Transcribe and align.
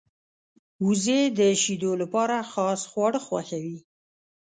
وزې 0.85 1.21
د 1.37 1.39
شیدو 1.61 1.91
لپاره 2.01 2.35
خاص 2.51 2.81
خواړه 2.91 3.19
خوښوي 3.25 3.77